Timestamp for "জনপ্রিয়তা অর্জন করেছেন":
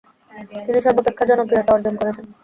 1.29-2.25